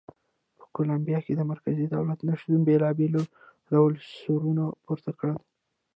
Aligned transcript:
په 0.57 0.65
کولمبیا 0.75 1.19
کې 1.25 1.33
د 1.35 1.41
مرکزي 1.51 1.85
دولت 1.95 2.19
نه 2.27 2.33
شتون 2.39 2.61
بېلابېلو 2.67 3.21
ډلو 3.69 3.99
سرونه 4.21 4.63
پورته 4.83 5.11
کړل. 5.19 5.37